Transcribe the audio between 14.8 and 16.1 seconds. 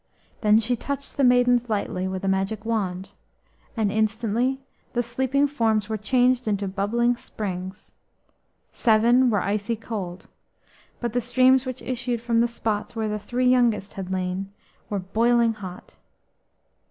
were boiling hot.